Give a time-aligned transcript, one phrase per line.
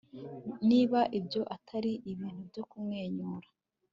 [0.69, 3.47] niba ibyo atari ibintu byo kumwenyura